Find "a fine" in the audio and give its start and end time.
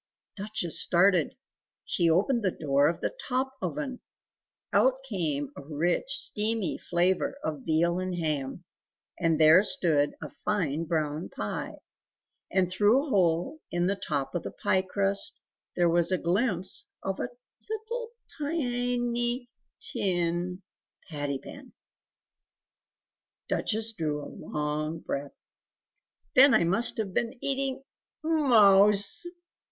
10.19-10.85